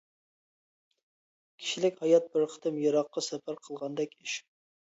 كىشىلىك 1.59 2.03
ھايات 2.05 2.31
بىر 2.37 2.47
قېتىم 2.55 2.81
يىراققا 2.87 3.27
سەپەر 3.29 3.63
قىلغاندەك 3.69 4.19
ئىش. 4.23 4.39